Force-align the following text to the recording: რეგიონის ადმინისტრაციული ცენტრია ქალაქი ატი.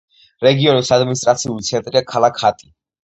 რეგიონის 0.45 0.89
ადმინისტრაციული 0.97 1.67
ცენტრია 1.71 2.03
ქალაქი 2.15 2.49
ატი. 2.51 2.73